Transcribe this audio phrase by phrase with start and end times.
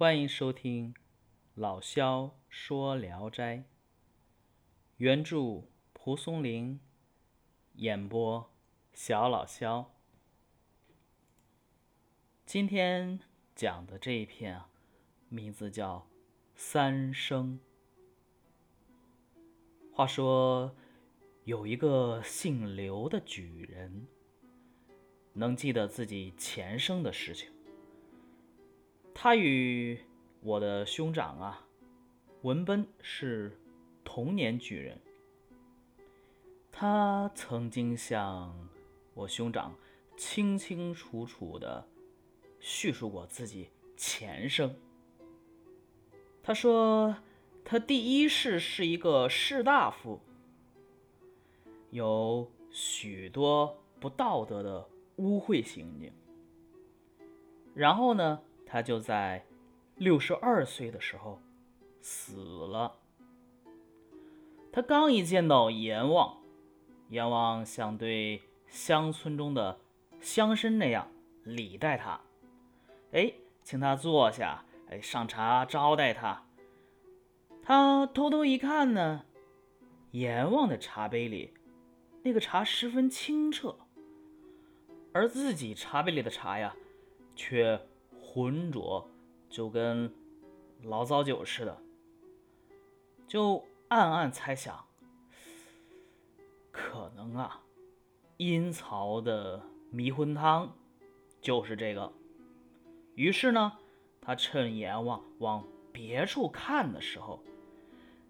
[0.00, 0.94] 欢迎收听
[1.54, 3.58] 老萧说《聊斋》，
[4.96, 6.80] 原著蒲松龄，
[7.74, 8.50] 演播
[8.94, 9.92] 小老萧。
[12.46, 13.20] 今天
[13.54, 14.70] 讲的这一篇啊，
[15.28, 15.98] 名字叫
[16.54, 17.60] 《三生》。
[19.94, 20.74] 话说，
[21.44, 24.06] 有一个姓刘的举人，
[25.34, 27.50] 能记得自己前生的事情。
[29.22, 30.00] 他与
[30.40, 31.66] 我的兄长啊，
[32.40, 33.60] 文奔是
[34.02, 34.98] 同年举人。
[36.72, 38.70] 他曾经向
[39.12, 39.74] 我兄长
[40.16, 41.86] 清清楚楚的
[42.60, 44.74] 叙述过自己前生。
[46.42, 47.14] 他说，
[47.62, 50.18] 他第一世是一个士大夫，
[51.90, 56.10] 有许多不道德的污秽行径。
[57.74, 58.40] 然后呢？
[58.72, 59.44] 他就在
[59.96, 61.40] 六十二岁的时候
[62.00, 62.94] 死了。
[64.70, 66.36] 他刚一见到阎王，
[67.08, 69.80] 阎王像对乡村中的
[70.20, 71.10] 乡绅那样
[71.42, 72.20] 礼待他，
[73.10, 73.32] 哎，
[73.64, 76.46] 请他坐下，哎，上茶招待他。
[77.60, 79.24] 他偷偷一看呢，
[80.12, 81.52] 阎王的茶杯里
[82.22, 83.76] 那个茶十分清澈，
[85.12, 86.76] 而自己茶杯里的茶呀，
[87.34, 87.80] 却。
[88.32, 89.10] 浑浊，
[89.48, 90.14] 就跟
[90.84, 91.76] 老糟酒似的，
[93.26, 94.86] 就暗暗猜想，
[96.70, 97.60] 可能啊，
[98.36, 100.72] 阴曹的迷魂汤
[101.40, 102.12] 就是这个。
[103.16, 103.72] 于是呢，
[104.20, 107.42] 他趁阎王往别处看的时候，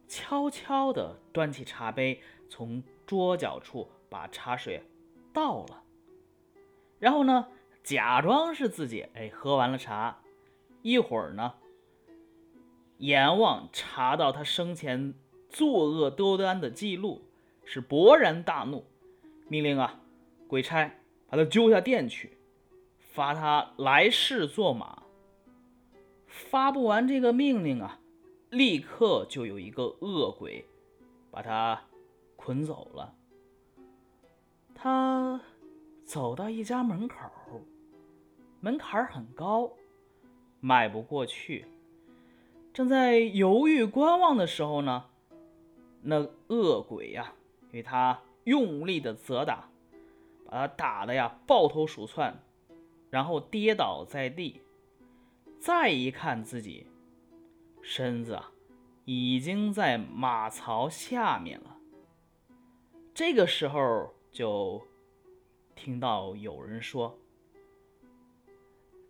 [0.09, 4.83] 悄悄地端起茶杯，从桌角处把茶水
[5.31, 5.83] 倒了，
[6.99, 7.47] 然后呢。
[7.83, 10.21] 假装是自己，哎，喝完了茶，
[10.83, 11.55] 一会儿呢，
[12.99, 15.15] 阎王查到他生前
[15.49, 17.23] 作恶多端的记录，
[17.65, 18.85] 是勃然大怒，
[19.49, 20.01] 命令啊，
[20.47, 20.95] 鬼差
[21.29, 22.37] 把他揪下殿去，
[22.99, 25.03] 罚他来世做马。
[26.27, 27.99] 发布完这个命令啊，
[28.51, 30.65] 立刻就有一个恶鬼
[31.31, 31.83] 把他
[32.37, 33.15] 捆走了。
[34.75, 35.41] 他
[36.11, 37.17] 走到一家门口。
[38.59, 39.71] 门槛很高，
[40.59, 41.67] 迈不过去。
[42.73, 45.05] 正在犹豫观望的时候呢，
[46.03, 47.33] 那恶鬼呀，
[47.71, 49.71] 给他用力的责打，
[50.47, 52.43] 把他打的呀抱头鼠窜，
[53.09, 54.63] 然后跌倒在地。
[55.61, 56.89] 再一看自己
[57.83, 58.51] 身子啊，
[59.05, 61.77] 已经在马槽下面了。
[63.15, 64.83] 这个时候就
[65.81, 67.19] 听到有人说。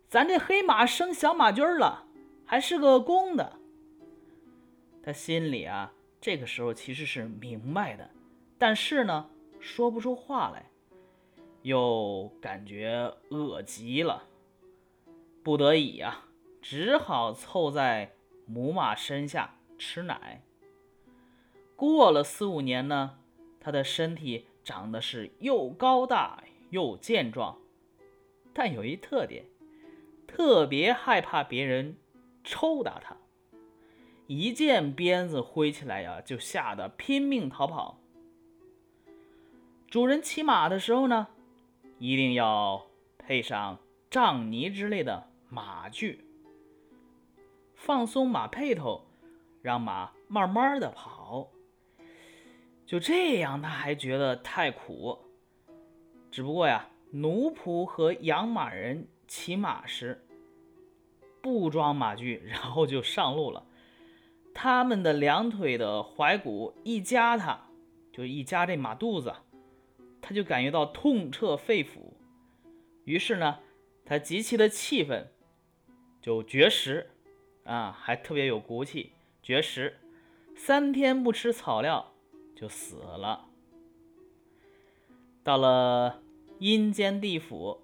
[0.07, 2.05] 咱这黑马生小马驹了，
[2.45, 3.59] 还是个公的。
[5.03, 8.09] 他心里啊，这个时候其实是明白的，
[8.57, 9.29] 但是呢，
[9.59, 10.69] 说不出话来，
[11.63, 14.23] 又感觉饿极了，
[15.43, 16.23] 不得已呀，
[16.61, 18.13] 只好凑在
[18.45, 20.41] 母马身下吃奶。
[21.75, 23.17] 过了四五年呢，
[23.59, 27.57] 他的身体长得是又高大又健壮，
[28.53, 29.45] 但有一特点。
[30.27, 31.97] 特别害怕别人
[32.41, 33.17] 抽打他，
[34.27, 37.99] 一见鞭子挥起来呀，就吓得拼命逃跑。
[39.89, 41.27] 主人骑马的时候呢，
[41.99, 42.87] 一定要
[43.17, 43.77] 配上
[44.09, 46.23] 杖泥之类的马具，
[47.75, 49.05] 放松马配头，
[49.61, 51.51] 让马慢慢的跑。
[52.85, 55.19] 就这样，他还觉得太苦。
[56.31, 59.07] 只不过呀，奴仆和养马人。
[59.27, 60.27] 骑马时
[61.41, 63.65] 不装马具， 然后就上路了。
[64.53, 67.69] 他们的两腿的踝骨一夹，他
[68.11, 69.33] 就一夹这马肚子，
[70.21, 72.11] 他就感觉到痛彻肺腑。
[73.05, 73.59] 于是呢，
[74.03, 75.31] 他极其的气愤，
[76.21, 77.11] 就绝食
[77.63, 79.97] 啊，还特别有骨气，绝食
[80.57, 82.11] 三天不吃草料
[82.53, 83.45] 就死了。
[85.43, 86.21] 到了
[86.59, 87.81] 阴间地府。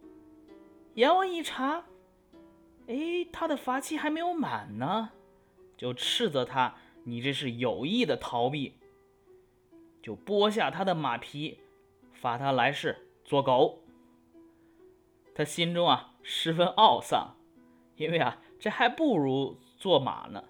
[0.95, 1.85] 阎王一查，
[2.87, 5.11] 哎，他的罚期还没有满呢，
[5.75, 6.75] 就斥责他
[7.05, 8.75] ：“你这是有意的逃避。”
[10.01, 11.59] 就剥下他的马皮，
[12.13, 13.83] 罚他来世做狗。
[15.35, 17.35] 他心中啊十分懊丧，
[17.95, 20.43] 因为啊这还不如做马呢，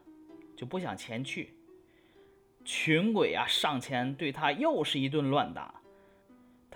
[0.55, 1.55] 就不想前去。
[2.63, 5.81] 群鬼啊上前对他又是一顿乱打，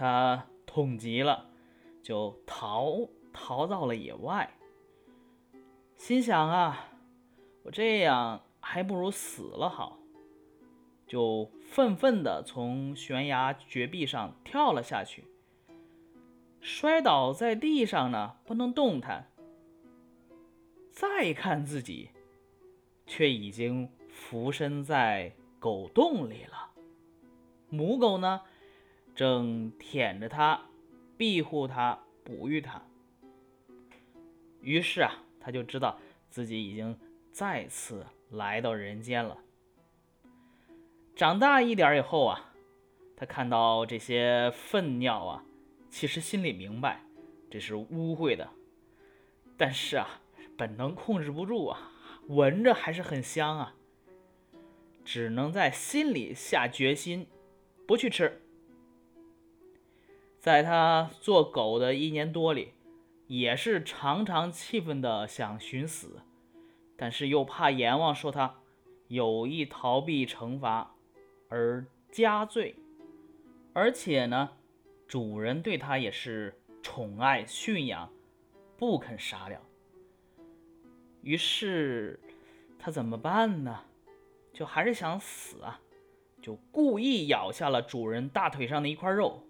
[0.01, 1.45] 他痛极了，
[2.01, 3.07] 就逃。
[3.33, 4.57] 逃到了野外，
[5.95, 6.89] 心想啊，
[7.63, 9.97] 我这样还不如死了好。”
[11.07, 15.23] 就愤愤地从悬崖绝壁上跳了下去，
[16.59, 19.31] 摔倒在地上呢，不能动弹。
[20.91, 22.09] 再看自己，
[23.07, 26.71] 却已经浮身在狗洞里了。
[27.69, 28.41] 母狗呢，
[29.15, 30.61] 正舔着它，
[31.17, 32.81] 庇护它，哺育它。
[34.61, 35.99] 于是啊，他就知道
[36.29, 36.97] 自己已经
[37.31, 39.37] 再次来到人间了。
[41.15, 42.53] 长大一点以后啊，
[43.17, 45.43] 他看到这些粪尿啊，
[45.89, 47.03] 其实心里明白
[47.49, 48.49] 这是污秽的，
[49.57, 50.21] 但是啊，
[50.55, 51.91] 本能控制不住啊，
[52.27, 53.75] 闻着还是很香啊，
[55.03, 57.27] 只能在心里下决心
[57.87, 58.41] 不去吃。
[60.41, 62.73] 在他做狗的一年多里，
[63.27, 66.23] 也是常常气愤的想寻死，
[66.97, 68.55] 但是又怕阎王说他
[69.07, 70.95] 有意逃避惩罚。
[71.47, 72.75] 而加罪，
[73.73, 74.49] 而且呢，
[75.07, 78.09] 主人对他也是宠爱驯养，
[78.77, 79.61] 不肯杀掉。
[81.21, 82.19] 于是
[82.79, 83.81] 他怎么办呢？
[84.51, 85.79] 就还是想死啊，
[86.41, 89.43] 就故意咬下了主人大腿上的一块肉。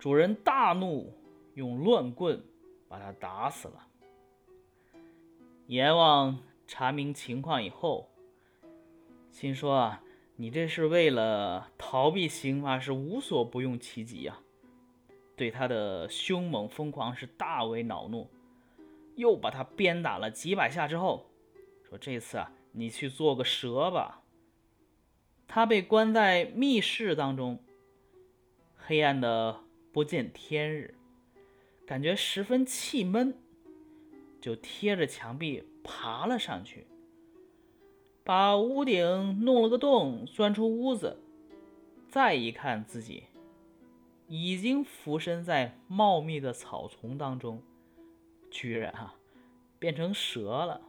[0.00, 1.12] 主人大怒，
[1.54, 2.42] 用乱棍
[2.88, 3.86] 把他打死了。
[5.66, 8.10] 阎王查明情况以后，
[9.30, 10.02] 心说啊。
[10.36, 14.38] 你这是为了逃避刑罚，是无所不用其极呀！
[15.36, 18.26] 对他的凶猛疯狂是大为恼怒，
[19.16, 21.26] 又把他鞭打了几百下之后，
[21.86, 24.22] 说：“这次啊，你去做个蛇吧。”
[25.46, 27.62] 他被关在密室当中，
[28.78, 29.60] 黑暗的
[29.92, 30.94] 不见天日，
[31.86, 33.36] 感觉十分气闷，
[34.40, 36.86] 就贴着墙壁爬了上去。
[38.22, 41.18] 把屋顶弄了个洞，钻出屋子，
[42.08, 43.24] 再一看自己
[44.28, 47.60] 已经浮身在茂密的草丛当中，
[48.50, 49.16] 居然啊
[49.80, 50.82] 变成蛇了。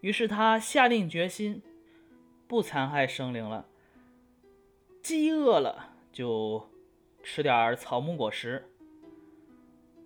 [0.00, 1.60] 于是他下定决心，
[2.48, 3.68] 不残害生灵了。
[5.02, 6.68] 饥饿了就
[7.22, 8.68] 吃点草木果实。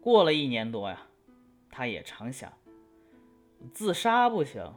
[0.01, 1.09] 过了一年多呀，
[1.71, 2.53] 他也常想，
[3.73, 4.73] 自杀不行。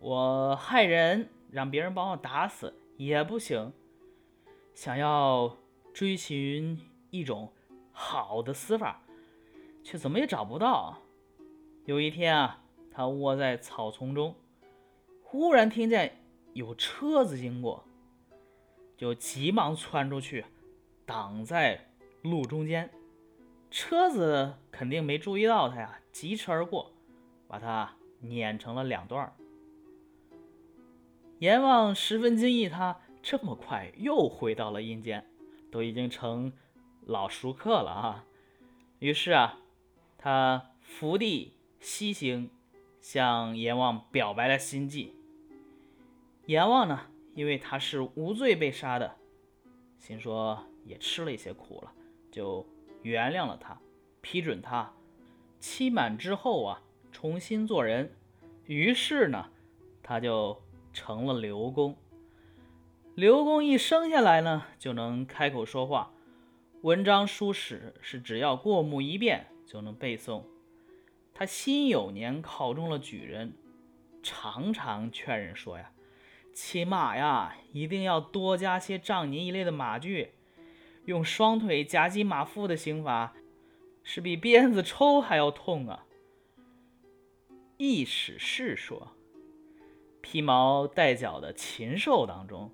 [0.00, 3.72] 我害人，让别人帮我打死也不行。
[4.72, 5.56] 想要
[5.92, 6.78] 追寻
[7.10, 7.52] 一种
[7.90, 9.02] 好的死法，
[9.82, 10.98] 却怎么也找不到。
[11.84, 14.36] 有一天啊，他窝在草丛中，
[15.22, 16.22] 忽然听见
[16.52, 17.84] 有车子经过，
[18.96, 20.44] 就急忙窜出去，
[21.08, 21.88] 挡在
[22.20, 22.90] 路中间。
[23.70, 26.92] 车子肯定没注意到他呀，疾驰而过，
[27.46, 29.34] 把他碾成了两段。
[31.38, 35.26] 阎王十分惊异，他这么快又回到了阴间，
[35.70, 36.52] 都已经成
[37.06, 38.24] 老熟客了啊。
[38.98, 39.58] 于是啊，
[40.18, 42.50] 他伏地西行，
[43.00, 45.14] 向阎王表白了心迹。
[46.46, 49.16] 阎王呢，因为他是无罪被杀的，
[49.98, 51.92] 心说也吃了一些苦了，
[52.30, 52.66] 就
[53.02, 53.78] 原谅了他，
[54.20, 54.92] 批准他
[55.60, 56.82] 期满之后啊，
[57.12, 58.12] 重新做人。
[58.64, 59.50] 于是呢，
[60.02, 60.60] 他就。
[60.90, 61.96] 成了刘公。
[63.14, 66.10] 刘公一生下来呢，就能开口说话，
[66.82, 70.42] 文章书史是只要过目一遍就能背诵。
[71.34, 73.52] 他辛酉年考中了举人，
[74.24, 75.92] 常常劝人说呀
[76.52, 80.32] ：“骑马呀，一定要多加些杖泥一类的马具，
[81.08, 83.34] 用双腿夹击马腹的刑罚，
[84.02, 86.06] 是比鞭子抽还要痛啊。”
[87.78, 89.14] 易史是说。
[90.20, 92.70] 披毛戴角的禽兽当中，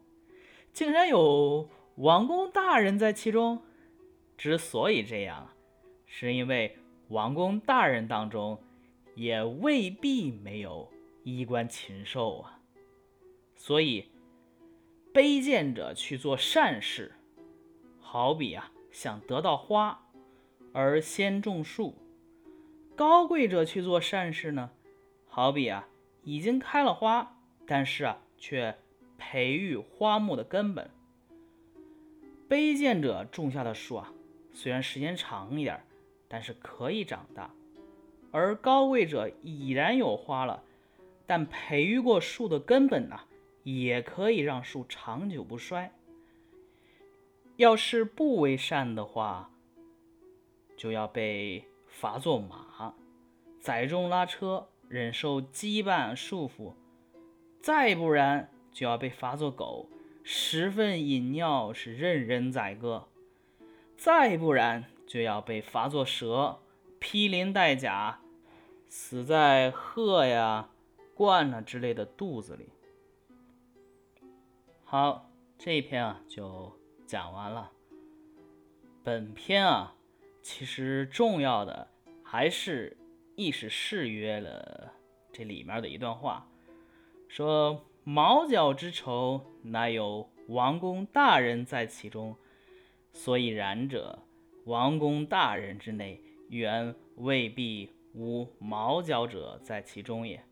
[0.73, 3.63] 竟然有王公大人在其中。
[4.37, 5.51] 之所以这样，
[6.05, 6.77] 是因为
[7.11, 8.59] 王公大人当中
[9.15, 10.91] 也未必没有
[11.23, 12.59] 衣冠禽兽啊。
[13.55, 14.11] 所以，
[15.13, 17.15] 卑贱者去做善事，
[18.15, 20.07] 好比啊想得到花
[20.73, 21.95] 而先种树；
[22.95, 24.71] 高贵者去做善事呢，
[25.27, 25.89] 好比啊
[26.23, 27.37] 已经开了花。
[27.67, 28.79] 但是啊，却
[29.19, 30.89] 培育花木的根本。
[32.49, 34.13] 卑贱者种下的树啊，
[34.53, 35.85] 虽然时间长一点，
[36.29, 37.51] 但是可以长大；
[38.31, 40.63] 而高贵者已然有花了，
[41.27, 43.19] 但培育过树的根本呢，
[43.65, 45.93] 也可以让树长久不衰。
[47.57, 49.51] 要是不为善的话，
[50.77, 52.95] 就要被罚作马，
[53.61, 56.75] 载重拉车，忍受羁绊束缚；
[57.63, 59.89] 再不然就要被罚作狗，
[60.25, 63.05] 十分饮尿，是任人宰割；
[63.97, 66.59] 再不然就要被罚作蛇，
[66.99, 68.21] 披鳞戴甲，
[68.89, 70.71] 死在鹤呀、
[71.17, 72.71] 鹳啊之类的肚子里。
[74.83, 77.71] 好，这一篇啊就讲完了。
[79.03, 79.95] 本篇啊，
[80.43, 81.89] 其实重要的
[82.23, 82.97] 还是
[83.37, 84.93] 意是誓约了
[85.33, 86.49] 这里面的一段话，
[87.29, 92.37] 说毛角之仇，乃有王公大人在其中，
[93.13, 94.19] 所以然者，
[94.65, 100.43] 王公大人之内，原未必无毛角者在其中也。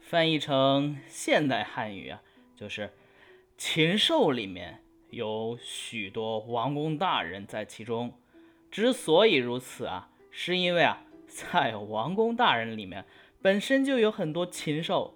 [0.00, 2.22] 翻译成现代汉语啊，
[2.56, 2.90] 就是。
[3.60, 8.12] 禽兽里面有许多王公大人在其中，
[8.70, 13.04] 之所以如此啊，是因为啊，在王公大人里面
[13.40, 15.14] 本身就有很多禽兽。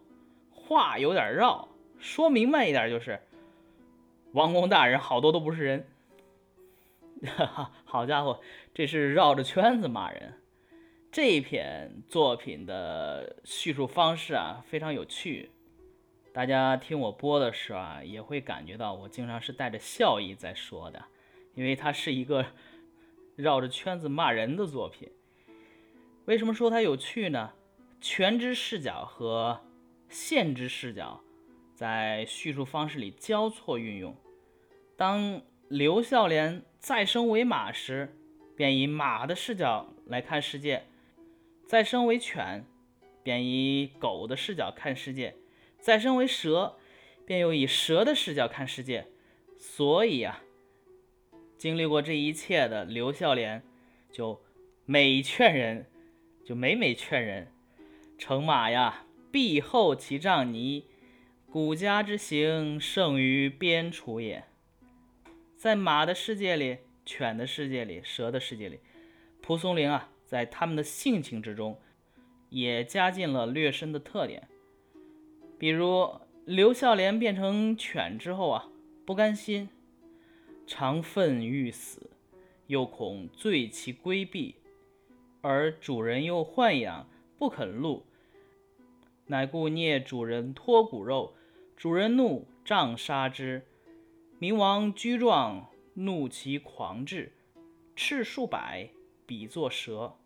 [0.50, 1.68] 话有点绕，
[1.98, 3.20] 说明白一点就是，
[4.32, 5.86] 王公大人好多都不是人。
[7.24, 8.40] 哈哈，好家伙，
[8.72, 10.34] 这是绕着圈子骂人。
[11.10, 15.50] 这一篇作品的叙述方式啊，非常有趣。
[16.32, 21.04] 大家听我播的时候啊，也会感觉到我经常是带着笑意在说的，
[21.54, 22.46] 因为它是一个
[23.36, 25.10] 绕着圈子骂人的作品。
[26.24, 27.52] 为什么说它有趣呢？
[28.00, 29.60] 全知视角和
[30.08, 31.20] 现知视角
[31.74, 34.16] 在叙述方式里交错运用。
[34.96, 38.16] 当刘孝廉再生为马时，
[38.56, 40.80] 便以马的视角来看世界；
[41.66, 42.64] 再生为犬，
[43.22, 45.36] 便以狗的视角看世界。
[45.82, 46.76] 再生为蛇，
[47.26, 49.08] 便又以蛇的视角看世界。
[49.58, 50.44] 所以啊，
[51.58, 53.64] 经历过这一切的刘孝廉，
[54.12, 54.40] 就
[54.84, 55.90] 每劝人，
[56.44, 57.52] 就每每劝人，
[58.16, 60.84] 乘马呀，必后其杖泥，
[61.50, 64.44] 古家之行，胜于边楚也。
[65.56, 68.78] 在马的世界里，犬的世界里，蛇的世界里，
[69.40, 71.80] 蒲松龄啊，在他们的性情之中，
[72.50, 74.48] 也加进了略深的特点。
[75.62, 76.10] 比如
[76.44, 78.68] 刘孝廉变成犬之后啊，
[79.06, 79.68] 不甘心，
[80.66, 82.10] 常愤欲死，
[82.66, 84.56] 又恐罪其规避，
[85.40, 88.02] 而主人又豢养，不肯戮，
[89.26, 91.32] 乃故聂主人脱骨肉，
[91.76, 93.62] 主人怒，杖杀之。
[94.40, 97.30] 明王居状，怒其狂志，
[97.94, 98.90] 赤数百，
[99.24, 100.16] 比作蛇。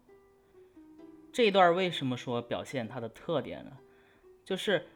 [1.30, 3.76] 这段为什么说表现它的特点呢？
[4.42, 4.86] 就是。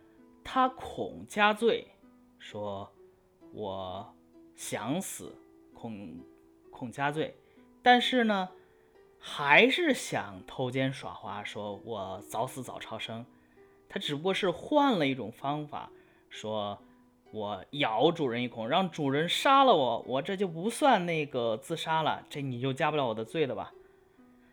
[0.43, 1.87] 他恐加罪，
[2.39, 2.91] 说
[3.53, 4.15] ：“我
[4.57, 5.37] 想死，
[5.75, 6.19] 恐
[6.71, 7.37] 恐加罪，
[7.83, 8.49] 但是呢，
[9.19, 13.25] 还是想偷奸耍滑，说我早死早超生。
[13.89, 15.91] 他只不过是换了一种方法，
[16.29, 16.79] 说
[17.33, 23.73] 我咬主人一口，让主人杀了我，我这就不算那个自杀了，这你就加不了我的罪了吧？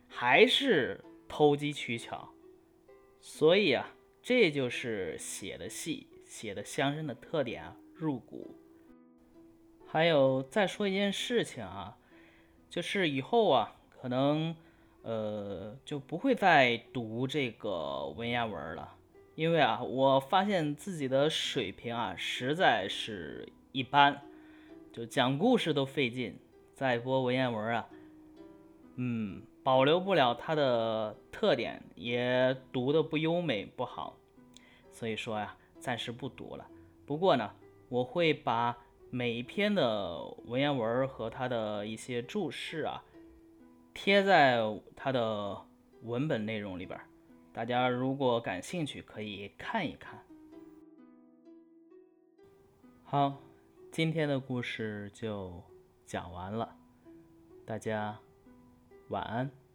[0.08, 2.30] 还是偷机取巧，
[3.20, 3.94] 所以啊。”
[4.28, 8.60] 这就是写的戏、写的相声的特点啊，入骨。
[9.86, 11.98] 还有再说一件事情啊，
[12.70, 14.54] 就是以后啊，可能
[15.04, 18.98] 呃就不会再读这个文言文了，
[19.36, 24.22] 因为啊，我发现自己的水平啊实在是一般，
[24.92, 26.38] 就讲故事都费劲，
[26.76, 27.88] 再播文言文啊，
[28.98, 29.42] 嗯。
[29.64, 34.17] 保留不了它的特点，也读的不优美不好，
[34.98, 36.68] 所以说呀，暂时不读了。
[37.06, 37.54] 不过呢，
[37.88, 38.76] 我会把
[39.12, 43.04] 每一篇的文言文和它的一些注释啊，
[43.94, 44.60] 贴在
[44.96, 45.56] 它的
[46.02, 47.00] 文本内容里边，
[47.54, 50.20] 大家如果感兴趣，可以看一看。
[53.04, 53.38] 好，
[53.92, 55.62] 今天的故事就
[56.08, 56.76] 讲完了，
[57.68, 58.18] 大家。
[59.10, 59.67] 晚安。